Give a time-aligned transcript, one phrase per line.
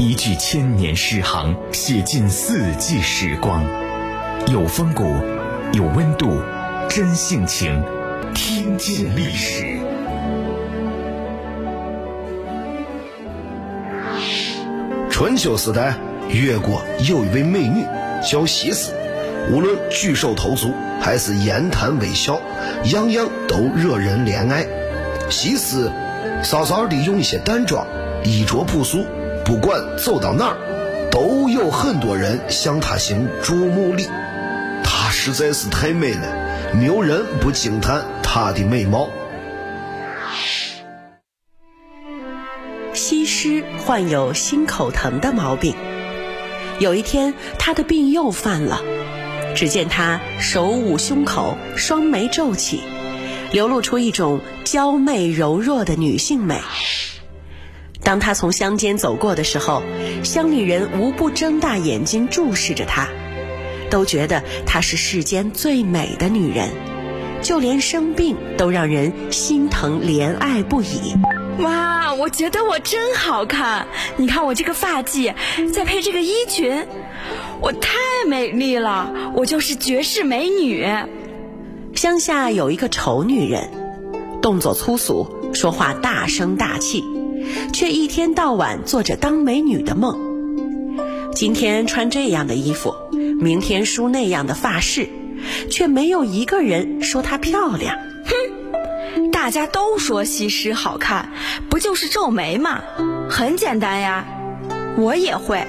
[0.00, 3.62] 一句千年诗行，写尽四季时光，
[4.46, 5.04] 有风骨，
[5.74, 6.40] 有温度，
[6.88, 7.84] 真性情，
[8.34, 9.78] 听见历史。
[15.10, 15.94] 春秋时代，
[16.30, 17.84] 越国有一位美女
[18.26, 18.94] 叫西施，
[19.52, 22.40] 无论举手投足还是言谈微笑，
[22.84, 24.66] 样样都惹人怜爱。
[25.28, 25.92] 西施
[26.42, 27.86] 稍稍的用一些淡妆，
[28.24, 29.04] 衣着朴素，
[29.50, 34.06] 不管走到哪儿，都有很多人向她行注目礼。
[34.84, 39.08] 她实在是太美了，没有人不惊叹她的美貌。
[42.94, 45.74] 西施患有心口疼的毛病，
[46.78, 48.80] 有一天她的病又犯了。
[49.56, 52.82] 只见她手捂胸口，双眉皱起，
[53.50, 56.60] 流露出一种娇媚柔弱的女性美。
[58.10, 59.84] 当他从乡间走过的时候，
[60.24, 63.06] 乡里人无不睁大眼睛注视着她，
[63.88, 66.70] 都觉得她是世间最美的女人，
[67.40, 71.14] 就连生病都让人心疼怜爱不已。
[71.60, 73.86] 哇，我觉得我真好看！
[74.16, 75.32] 你看我这个发髻，
[75.72, 76.84] 再配这个衣裙，
[77.60, 77.92] 我太
[78.26, 80.84] 美丽了，我就是绝世美女。
[81.94, 83.70] 乡下有一个丑女人，
[84.42, 87.04] 动作粗俗，说话大声大气，
[87.72, 90.18] 却一天到晚做着当美女的梦。
[91.34, 92.94] 今天穿这样的衣服，
[93.40, 95.08] 明天梳那样的发饰，
[95.70, 97.96] 却没有一个人说她漂亮。
[98.26, 101.30] 哼，大家都说西施好看，
[101.68, 102.82] 不就是皱眉吗？
[103.30, 104.26] 很简单呀，
[104.98, 105.66] 我也会。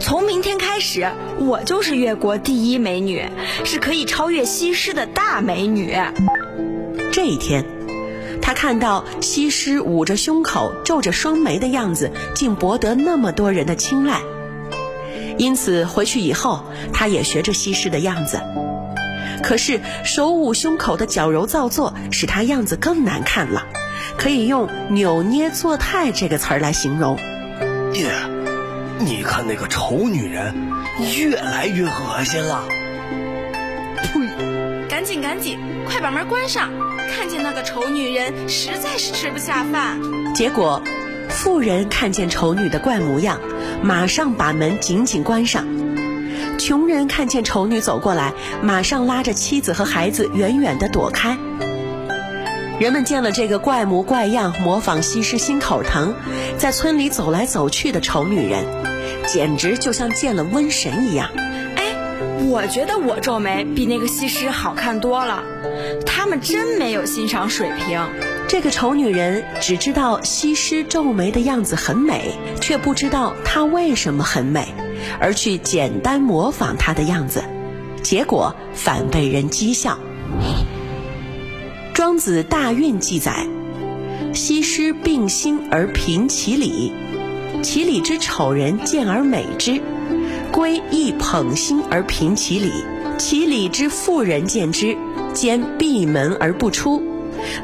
[0.00, 3.24] 从明天开始，我就是越国第一美女，
[3.64, 5.96] 是可以超越西施的大美女。
[7.10, 7.64] 这一天，
[8.48, 14.22] 他看到西施捂着胸口、皱着双眉的样子，竟博得那么多人的青睐。
[15.36, 18.40] 因此回去以后，他也学着西施的样子。
[19.42, 23.66] 可是手捂胸口的矫揉造作，使他样子更难看了，
[24.16, 27.18] 可以用“扭捏作态”这个词儿来形容。
[27.92, 28.10] 爹，
[28.98, 30.54] 你看那个丑女人，
[31.18, 32.64] 越来越恶心了。
[33.98, 34.88] 呸！
[34.88, 36.70] 赶紧赶紧，快把门关上！
[37.16, 40.00] 看见那个丑女人，实在是吃不下饭。
[40.34, 40.82] 结果，
[41.28, 43.38] 妇人看见丑女的怪模样，
[43.80, 45.64] 马上把门紧紧关上。
[46.58, 51.38] 穷人看见丑女走过来，马上拉着妻子和孩子远远地躲开。
[52.80, 56.16] 人们见了这个怪模怪样、模仿西施心口疼，
[56.58, 58.64] 在村里走来走去的丑女人，
[59.24, 61.30] 简直就像见了瘟神一样。
[62.46, 65.42] 我觉得我皱眉比那个西施好看多了。
[66.06, 68.00] 他们真没有欣赏水平。
[68.48, 74.66] 这个丑女人只知道西施皱眉的样子很美，却不知道她为什么很美。
[75.20, 77.44] 而去简单模仿她的样子，
[78.02, 79.98] 结果反被人讥笑。
[81.94, 83.46] 庄子《大运》记载：
[84.32, 86.92] 西施病心而贫其礼，
[87.62, 89.80] 其礼之丑人见而美之；
[90.52, 92.72] 归亦捧心而贫其礼，
[93.18, 94.96] 其礼之妇人见之，
[95.32, 97.00] 兼闭门而不出；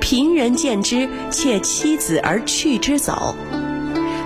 [0.00, 3.34] 贫人见之，窃妻子而去之走。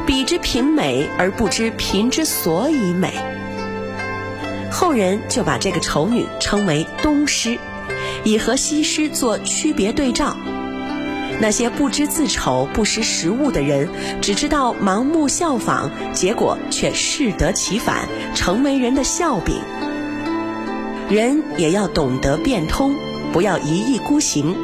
[0.07, 3.11] 彼之贫美而不知贫之所以美，
[4.71, 7.59] 后人就把这个丑女称为东施，
[8.23, 10.37] 以和西施做区别对照。
[11.41, 13.89] 那些不知自丑、不识时务的人，
[14.21, 19.57] 只知道盲目效仿，结果却适得其反，成为人的笑柄。
[21.11, 22.95] 人也要懂得变通，
[23.33, 24.57] 不要一意孤行，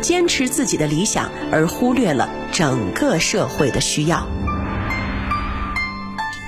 [0.00, 4.26] 坚持自己的理想，而忽略了整个社会的需要。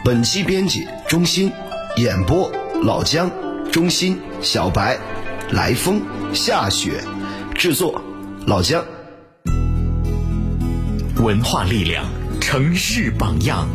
[0.04, 1.52] 本期编辑钟欣，
[1.96, 2.50] 演播
[2.82, 3.30] 老姜、
[3.70, 4.96] 钟欣、小白、
[5.50, 6.00] 来风、
[6.32, 7.04] 夏雪，
[7.54, 8.00] 制作
[8.46, 8.82] 老姜。
[11.21, 12.06] 文化力量，
[12.41, 13.69] 城市榜样，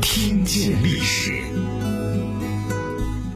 [0.00, 1.32] 听见历史。